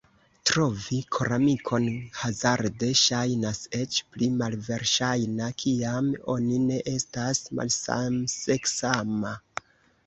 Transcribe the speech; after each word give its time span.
Trovi 0.49 1.01
koramikon 1.15 1.83
hazarde 2.21 2.89
ŝajnas 3.01 3.61
eĉ 3.81 3.99
pli 4.15 4.31
malverŝajna 4.41 5.51
kiam 5.65 6.09
oni 6.39 6.59
ne 6.67 6.83
estas 6.97 7.45
malsamseksama. 7.61 9.39